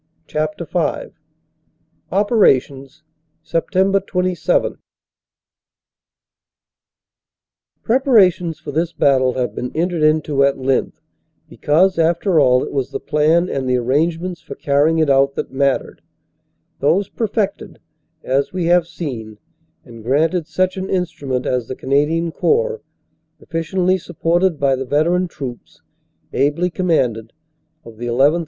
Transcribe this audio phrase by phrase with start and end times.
[0.25, 1.11] CHAPTER V
[2.11, 3.03] OPERATIONS:
[3.43, 4.07] SEPT.
[4.07, 4.79] 27
[7.83, 10.99] PREPARATIONS for this battle have been entered into at length
[11.47, 15.35] because after all it was the plan and the arrange ments for carrying it out
[15.35, 16.01] that mattered;
[16.79, 17.77] those perfected,
[18.23, 19.37] as we have seen,
[19.85, 22.81] and granted such an instrument as the Cana dian Corps,
[23.39, 25.83] efficiently supported by the veteran troops,
[26.33, 27.33] ably commanded,
[27.85, 28.39] of the llth.